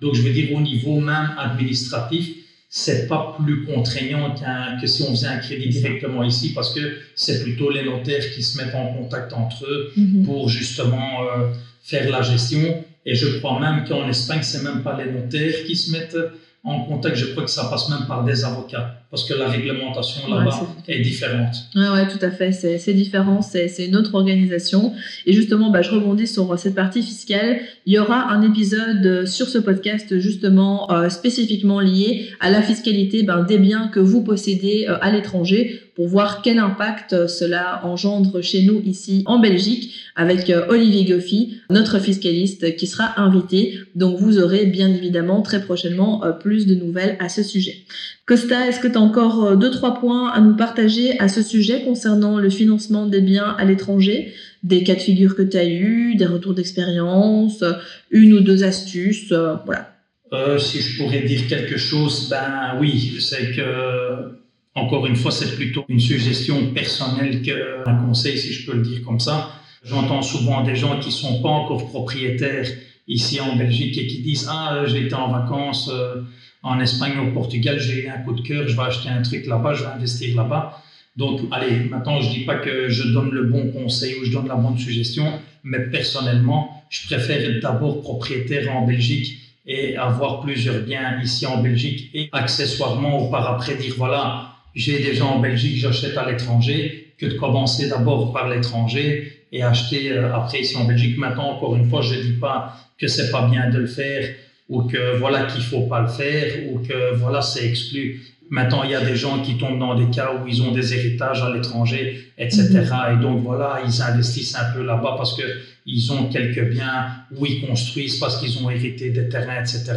Donc, 0.00 0.14
je 0.14 0.22
veux 0.22 0.32
dire, 0.32 0.54
au 0.54 0.60
niveau 0.60 1.00
même 1.00 1.34
administratif, 1.36 2.28
c'est 2.68 3.08
pas 3.08 3.36
plus 3.42 3.64
contraignant 3.64 4.32
que 4.80 4.86
si 4.86 5.02
on 5.02 5.10
faisait 5.10 5.26
un 5.26 5.38
crédit 5.38 5.68
directement 5.68 6.22
ici 6.22 6.52
parce 6.54 6.72
que 6.72 6.98
c'est 7.16 7.42
plutôt 7.42 7.68
les 7.68 7.82
notaires 7.82 8.30
qui 8.32 8.44
se 8.44 8.56
mettent 8.58 8.76
en 8.76 8.94
contact 8.94 9.32
entre 9.32 9.64
eux 9.66 9.92
mhm. 9.96 10.24
pour 10.24 10.48
justement 10.48 11.24
euh, 11.24 11.48
faire 11.82 12.08
la 12.08 12.22
gestion. 12.22 12.84
Et 13.10 13.16
je 13.16 13.38
crois 13.38 13.58
même 13.58 13.82
qu'en 13.88 14.08
Espagne, 14.08 14.38
c'est 14.42 14.62
même 14.62 14.84
pas 14.84 14.96
les 14.96 15.10
notaires 15.10 15.64
qui 15.66 15.74
se 15.74 15.90
mettent 15.90 16.16
en 16.62 16.84
contact, 16.84 17.16
je 17.16 17.26
crois 17.26 17.44
que 17.44 17.50
ça 17.50 17.64
passe 17.70 17.88
même 17.88 18.06
par 18.06 18.22
des 18.22 18.44
avocats, 18.44 18.94
parce 19.10 19.26
que 19.26 19.32
la 19.32 19.48
réglementation 19.48 20.28
là-bas 20.28 20.60
est... 20.86 21.00
différente. 21.00 21.54
Oui, 21.74 21.88
ouais, 21.88 22.06
tout 22.06 22.24
à 22.24 22.30
fait, 22.30 22.52
c'est 22.52 22.92
différent, 22.92 23.40
c'est 23.40 23.86
une 23.86 23.96
autre 23.96 24.14
organisation. 24.14 24.92
Et 25.24 25.32
justement, 25.32 25.70
bah, 25.70 25.80
je 25.80 25.90
rebondis 25.90 26.26
sur 26.26 26.56
cette 26.58 26.74
partie 26.74 27.02
fiscale. 27.02 27.60
Il 27.86 27.94
y 27.94 27.98
aura 27.98 28.30
un 28.30 28.42
épisode 28.42 29.26
sur 29.26 29.48
ce 29.48 29.56
podcast 29.56 30.18
justement 30.18 30.92
euh, 30.92 31.08
spécifiquement 31.08 31.80
lié 31.80 32.28
à 32.40 32.50
la 32.50 32.60
fiscalité 32.60 33.22
ben, 33.22 33.42
des 33.42 33.58
biens 33.58 33.88
que 33.88 34.00
vous 34.00 34.22
possédez 34.22 34.86
euh, 34.86 34.98
à 35.00 35.10
l'étranger 35.10 35.89
pour 36.00 36.08
voir 36.08 36.40
quel 36.40 36.58
impact 36.58 37.12
euh, 37.12 37.28
cela 37.28 37.82
engendre 37.84 38.40
chez 38.40 38.62
nous 38.62 38.80
ici 38.86 39.22
en 39.26 39.38
Belgique 39.38 39.94
avec 40.16 40.48
euh, 40.48 40.64
Olivier 40.70 41.04
Goffy, 41.04 41.58
notre 41.68 41.98
fiscaliste 41.98 42.74
qui 42.76 42.86
sera 42.86 43.20
invité. 43.20 43.78
Donc 43.94 44.18
vous 44.18 44.38
aurez 44.38 44.64
bien 44.64 44.88
évidemment 44.88 45.42
très 45.42 45.60
prochainement 45.60 46.24
euh, 46.24 46.32
plus 46.32 46.64
de 46.64 46.74
nouvelles 46.74 47.18
à 47.20 47.28
ce 47.28 47.42
sujet. 47.42 47.84
Costa, 48.24 48.66
est-ce 48.66 48.80
que 48.80 48.88
tu 48.88 48.96
as 48.96 49.00
encore 49.02 49.58
deux, 49.58 49.70
trois 49.70 50.00
points 50.00 50.30
à 50.30 50.40
nous 50.40 50.56
partager 50.56 51.20
à 51.20 51.28
ce 51.28 51.42
sujet 51.42 51.82
concernant 51.82 52.38
le 52.38 52.48
financement 52.48 53.04
des 53.04 53.20
biens 53.20 53.54
à 53.58 53.66
l'étranger? 53.66 54.32
Des 54.62 54.82
cas 54.82 54.94
de 54.94 55.00
figure 55.00 55.36
que 55.36 55.42
tu 55.42 55.58
as 55.58 55.66
eu, 55.66 56.14
des 56.14 56.24
retours 56.24 56.54
d'expérience, 56.54 57.62
une 58.10 58.32
ou 58.32 58.40
deux 58.40 58.64
astuces, 58.64 59.34
voilà. 59.66 60.58
si 60.58 60.80
je 60.80 60.96
pourrais 60.96 61.20
dire 61.20 61.46
quelque 61.46 61.76
chose, 61.76 62.28
ben 62.30 62.78
oui, 62.80 63.18
c'est 63.20 63.50
que 63.54 64.39
encore 64.74 65.06
une 65.06 65.16
fois, 65.16 65.30
c'est 65.30 65.54
plutôt 65.56 65.84
une 65.88 66.00
suggestion 66.00 66.72
personnelle 66.72 67.42
qu'un 67.42 67.94
conseil, 68.06 68.38
si 68.38 68.52
je 68.52 68.66
peux 68.70 68.76
le 68.76 68.82
dire 68.82 69.02
comme 69.02 69.20
ça. 69.20 69.50
J'entends 69.84 70.22
souvent 70.22 70.62
des 70.62 70.76
gens 70.76 70.98
qui 71.00 71.10
sont 71.10 71.42
pas 71.42 71.48
encore 71.48 71.88
propriétaires 71.88 72.66
ici 73.08 73.40
en 73.40 73.56
Belgique 73.56 73.98
et 73.98 74.06
qui 74.06 74.22
disent 74.22 74.46
Ah, 74.50 74.84
j'ai 74.86 75.06
été 75.06 75.14
en 75.14 75.32
vacances 75.32 75.90
euh, 75.92 76.22
en 76.62 76.78
Espagne, 76.78 77.18
au 77.18 77.32
Portugal, 77.32 77.80
j'ai 77.80 78.04
eu 78.04 78.08
un 78.08 78.18
coup 78.18 78.34
de 78.34 78.42
cœur, 78.42 78.68
je 78.68 78.76
vais 78.76 78.82
acheter 78.82 79.08
un 79.08 79.22
truc 79.22 79.46
là-bas, 79.46 79.74
je 79.74 79.82
vais 79.82 79.90
investir 79.90 80.36
là-bas. 80.36 80.82
Donc, 81.16 81.40
allez, 81.50 81.84
maintenant, 81.84 82.20
je 82.20 82.30
dis 82.30 82.44
pas 82.44 82.56
que 82.56 82.88
je 82.88 83.08
donne 83.08 83.30
le 83.30 83.44
bon 83.44 83.72
conseil 83.72 84.16
ou 84.20 84.24
je 84.24 84.30
donne 84.30 84.46
la 84.46 84.54
bonne 84.54 84.78
suggestion, 84.78 85.40
mais 85.64 85.80
personnellement, 85.90 86.84
je 86.90 87.06
préfère 87.06 87.38
être 87.38 87.60
d'abord 87.60 88.02
propriétaire 88.02 88.74
en 88.74 88.86
Belgique 88.86 89.38
et 89.66 89.96
avoir 89.96 90.40
plusieurs 90.40 90.82
biens 90.82 91.20
ici 91.22 91.46
en 91.46 91.62
Belgique 91.62 92.10
et 92.14 92.28
accessoirement 92.32 93.26
ou 93.26 93.30
par 93.30 93.50
après 93.50 93.74
dire 93.76 93.94
voilà, 93.96 94.50
j'ai 94.74 94.98
des 94.98 95.14
gens 95.14 95.36
en 95.36 95.38
Belgique, 95.40 95.76
j'achète 95.76 96.16
à 96.16 96.30
l'étranger, 96.30 97.14
que 97.18 97.26
de 97.26 97.34
commencer 97.34 97.88
d'abord 97.88 98.32
par 98.32 98.48
l'étranger 98.48 99.44
et 99.52 99.62
acheter 99.62 100.12
euh, 100.12 100.34
après 100.34 100.60
ici 100.60 100.76
en 100.76 100.84
Belgique. 100.84 101.18
Maintenant, 101.18 101.50
encore 101.50 101.76
une 101.76 101.88
fois, 101.88 102.02
je 102.02 102.14
ne 102.14 102.22
dis 102.22 102.32
pas 102.32 102.74
que 102.98 103.06
c'est 103.06 103.30
pas 103.30 103.48
bien 103.48 103.68
de 103.70 103.78
le 103.78 103.86
faire 103.86 104.28
ou 104.68 104.82
que 104.82 105.16
voilà 105.18 105.44
qu'il 105.44 105.62
faut 105.62 105.82
pas 105.82 106.00
le 106.00 106.08
faire 106.08 106.52
ou 106.70 106.78
que 106.78 107.14
voilà 107.14 107.42
c'est 107.42 107.66
exclu. 107.66 108.22
Maintenant, 108.48 108.82
il 108.82 108.90
y 108.90 108.94
a 108.94 109.00
des 109.00 109.14
gens 109.14 109.42
qui 109.42 109.58
tombent 109.58 109.78
dans 109.78 109.94
des 109.94 110.10
cas 110.10 110.32
où 110.34 110.46
ils 110.48 110.60
ont 110.62 110.72
des 110.72 110.92
héritages 110.92 111.40
à 111.42 111.54
l'étranger, 111.54 112.32
etc. 112.36 112.68
Mm-hmm. 112.68 113.18
Et 113.18 113.22
donc 113.22 113.42
voilà, 113.42 113.80
ils 113.86 114.02
investissent 114.02 114.56
un 114.56 114.72
peu 114.74 114.82
là-bas 114.82 115.14
parce 115.16 115.36
que 115.36 115.42
ils 115.86 116.12
ont 116.12 116.26
quelques 116.28 116.68
biens 116.70 117.06
où 117.36 117.46
ils 117.46 117.64
construisent 117.66 118.18
parce 118.18 118.38
qu'ils 118.38 118.62
ont 118.62 118.70
hérité 118.70 119.10
des 119.10 119.28
terrains, 119.28 119.60
etc. 119.60 119.94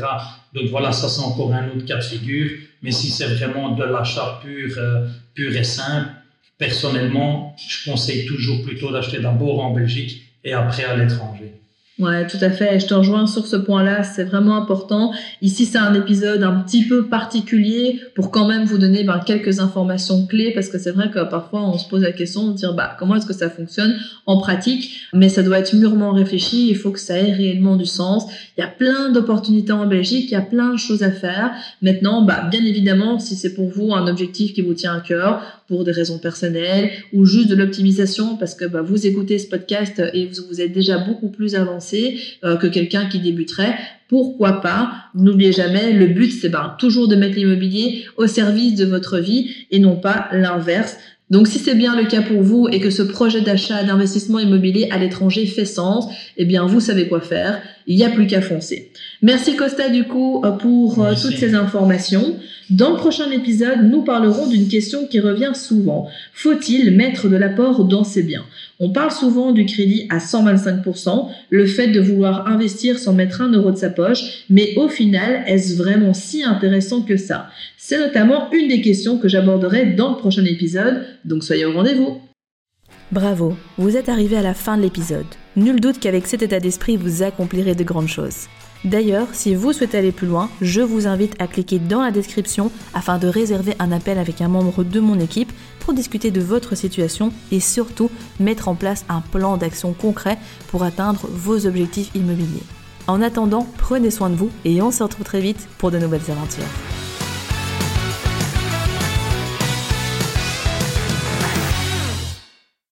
Donc 0.53 0.65
voilà, 0.69 0.91
ça 0.91 1.09
c'est 1.09 1.21
encore 1.21 1.53
un 1.53 1.67
autre 1.69 1.85
cas 1.85 1.97
de 1.97 2.03
figure. 2.03 2.51
Mais 2.83 2.91
si 2.91 3.09
c'est 3.09 3.27
vraiment 3.27 3.71
de 3.71 3.83
l'achat 3.83 4.39
pur, 4.41 4.77
euh, 4.77 5.07
pur 5.33 5.55
et 5.55 5.63
simple, 5.63 6.09
personnellement, 6.57 7.55
je 7.57 7.89
conseille 7.89 8.25
toujours 8.25 8.61
plutôt 8.61 8.91
d'acheter 8.91 9.19
d'abord 9.19 9.61
en 9.61 9.71
Belgique 9.71 10.21
et 10.43 10.53
après 10.53 10.83
à 10.83 10.95
l'étranger. 10.95 11.62
Ouais, 11.99 12.25
tout 12.25 12.37
à 12.41 12.49
fait. 12.49 12.79
Je 12.79 12.87
te 12.87 12.93
rejoins 12.95 13.27
sur 13.27 13.45
ce 13.45 13.55
point-là. 13.55 14.01
C'est 14.01 14.23
vraiment 14.23 14.57
important. 14.57 15.13
Ici, 15.43 15.67
c'est 15.67 15.77
un 15.77 15.93
épisode 15.93 16.41
un 16.41 16.61
petit 16.61 16.87
peu 16.87 17.07
particulier 17.07 17.99
pour 18.15 18.31
quand 18.31 18.47
même 18.47 18.65
vous 18.65 18.79
donner 18.79 19.03
ben, 19.03 19.19
quelques 19.23 19.59
informations 19.59 20.25
clés 20.25 20.51
parce 20.55 20.69
que 20.69 20.79
c'est 20.79 20.89
vrai 20.89 21.11
que 21.11 21.19
parfois 21.29 21.61
on 21.61 21.77
se 21.77 21.87
pose 21.87 22.01
la 22.01 22.11
question 22.11 22.47
de 22.47 22.53
dire 22.53 22.73
bah 22.73 22.95
comment 22.97 23.15
est-ce 23.15 23.27
que 23.27 23.33
ça 23.33 23.47
fonctionne 23.47 23.95
en 24.25 24.39
pratique, 24.39 25.01
mais 25.13 25.29
ça 25.29 25.43
doit 25.43 25.59
être 25.59 25.75
mûrement 25.75 26.13
réfléchi. 26.13 26.67
Il 26.67 26.77
faut 26.77 26.89
que 26.89 26.99
ça 26.99 27.15
ait 27.15 27.31
réellement 27.31 27.75
du 27.75 27.85
sens. 27.85 28.25
Il 28.57 28.61
y 28.61 28.63
a 28.63 28.69
plein 28.69 29.11
d'opportunités 29.11 29.73
en 29.73 29.85
Belgique. 29.85 30.31
Il 30.31 30.33
y 30.33 30.35
a 30.35 30.41
plein 30.41 30.71
de 30.73 30.77
choses 30.77 31.03
à 31.03 31.11
faire. 31.11 31.51
Maintenant, 31.83 32.23
bah 32.23 32.47
bien 32.49 32.65
évidemment, 32.65 33.19
si 33.19 33.35
c'est 33.35 33.53
pour 33.53 33.69
vous 33.69 33.93
un 33.93 34.07
objectif 34.07 34.53
qui 34.53 34.61
vous 34.61 34.73
tient 34.73 34.95
à 34.95 34.99
cœur, 34.99 35.43
pour 35.67 35.83
des 35.83 35.91
raisons 35.91 36.19
personnelles 36.19 36.91
ou 37.13 37.25
juste 37.25 37.49
de 37.49 37.55
l'optimisation 37.55 38.35
parce 38.37 38.53
que 38.53 38.65
bah, 38.65 38.81
vous 38.81 39.07
écoutez 39.07 39.39
ce 39.39 39.47
podcast 39.47 40.01
et 40.13 40.27
vous, 40.27 40.43
vous 40.49 40.61
êtes 40.61 40.71
déjà 40.71 40.97
beaucoup 40.99 41.29
plus 41.29 41.55
avancé 41.55 41.82
euh, 42.43 42.57
que 42.57 42.67
quelqu'un 42.67 43.05
qui 43.07 43.19
débuterait. 43.19 43.75
Pourquoi 44.09 44.61
pas 44.61 44.91
N'oubliez 45.15 45.51
jamais, 45.51 45.91
le 45.91 46.07
but 46.07 46.31
c'est 46.31 46.49
ben, 46.49 46.75
toujours 46.77 47.07
de 47.07 47.15
mettre 47.15 47.35
l'immobilier 47.35 48.05
au 48.17 48.27
service 48.27 48.75
de 48.75 48.85
votre 48.85 49.19
vie 49.19 49.49
et 49.71 49.79
non 49.79 49.95
pas 49.95 50.29
l'inverse. 50.31 50.97
Donc 51.29 51.47
si 51.47 51.57
c'est 51.57 51.73
bien 51.73 51.95
le 51.99 52.05
cas 52.05 52.21
pour 52.21 52.41
vous 52.41 52.67
et 52.71 52.79
que 52.79 52.91
ce 52.91 53.01
projet 53.01 53.41
d'achat 53.41 53.83
d'investissement 53.83 54.39
immobilier 54.39 54.87
à 54.91 54.99
l'étranger 54.99 55.45
fait 55.45 55.65
sens, 55.65 56.07
eh 56.37 56.45
bien 56.45 56.65
vous 56.65 56.79
savez 56.79 57.07
quoi 57.07 57.21
faire, 57.21 57.61
il 57.87 57.97
n'y 57.97 58.05
a 58.05 58.09
plus 58.09 58.27
qu'à 58.27 58.41
foncer. 58.41 58.91
Merci 59.21 59.55
Costa 59.55 59.89
du 59.89 60.03
coup 60.05 60.41
euh, 60.43 60.51
pour 60.51 61.03
euh, 61.03 61.13
toutes 61.19 61.37
ces 61.37 61.55
informations. 61.55 62.35
Dans 62.69 62.91
le 62.91 62.95
prochain 62.97 63.29
épisode, 63.31 63.89
nous 63.89 64.03
parlerons 64.03 64.47
d'une 64.47 64.67
question 64.67 65.05
qui 65.05 65.19
revient 65.19 65.51
souvent. 65.53 66.07
Faut-il 66.33 66.95
mettre 66.95 67.27
de 67.27 67.35
l'apport 67.35 67.83
dans 67.83 68.03
ses 68.03 68.23
biens? 68.23 68.45
On 68.79 68.89
parle 68.89 69.11
souvent 69.11 69.51
du 69.51 69.65
crédit 69.65 70.07
à 70.09 70.17
125%, 70.17 71.29
le 71.49 71.65
fait 71.65 71.87
de 71.87 71.99
vouloir 71.99 72.47
investir 72.47 72.97
sans 72.97 73.13
mettre 73.13 73.41
un 73.41 73.51
euro 73.51 73.71
de 73.71 73.77
sa 73.77 73.89
poche, 73.89 74.45
mais 74.49 74.73
au 74.77 74.87
final, 74.87 75.43
est-ce 75.45 75.75
vraiment 75.75 76.13
si 76.13 76.43
intéressant 76.43 77.01
que 77.01 77.17
ça? 77.17 77.47
C'est 77.77 77.99
notamment 77.99 78.51
une 78.51 78.69
des 78.69 78.81
questions 78.81 79.17
que 79.17 79.27
j'aborderai 79.27 79.87
dans 79.87 80.11
le 80.11 80.17
prochain 80.17 80.45
épisode, 80.45 81.05
donc 81.25 81.43
soyez 81.43 81.65
au 81.65 81.73
rendez-vous. 81.73 82.21
Bravo, 83.13 83.55
vous 83.77 83.95
êtes 83.95 84.09
arrivé 84.09 84.37
à 84.37 84.41
la 84.41 84.55
fin 84.55 84.75
de 84.75 84.81
l'épisode. 84.81 85.27
Nul 85.55 85.79
doute 85.79 85.99
qu'avec 85.99 86.25
cet 86.25 86.41
état 86.41 86.59
d'esprit, 86.59 86.97
vous 86.97 87.21
accomplirez 87.21 87.75
de 87.75 87.83
grandes 87.83 88.07
choses. 88.07 88.47
D'ailleurs, 88.85 89.27
si 89.33 89.53
vous 89.53 89.71
souhaitez 89.71 89.99
aller 89.99 90.11
plus 90.11 90.25
loin, 90.25 90.49
je 90.61 90.81
vous 90.81 91.05
invite 91.05 91.39
à 91.39 91.45
cliquer 91.45 91.77
dans 91.77 92.01
la 92.01 92.09
description 92.09 92.71
afin 92.95 93.19
de 93.19 93.27
réserver 93.27 93.75
un 93.77 93.91
appel 93.91 94.17
avec 94.17 94.41
un 94.41 94.47
membre 94.47 94.83
de 94.83 94.99
mon 94.99 95.19
équipe 95.19 95.53
pour 95.79 95.93
discuter 95.93 96.31
de 96.31 96.41
votre 96.41 96.73
situation 96.73 97.31
et 97.51 97.59
surtout 97.59 98.09
mettre 98.39 98.67
en 98.67 98.73
place 98.73 99.05
un 99.09 99.21
plan 99.21 99.57
d'action 99.57 99.93
concret 99.93 100.39
pour 100.69 100.81
atteindre 100.81 101.27
vos 101.31 101.67
objectifs 101.67 102.09
immobiliers. 102.15 102.63
En 103.05 103.21
attendant, 103.21 103.67
prenez 103.77 104.09
soin 104.09 104.31
de 104.31 104.35
vous 104.35 104.49
et 104.65 104.81
on 104.81 104.89
se 104.89 105.03
retrouve 105.03 105.25
très 105.25 105.39
vite 105.39 105.67
pour 105.77 105.91
de 105.91 105.99
nouvelles 105.99 106.31
aventures. 106.31 106.63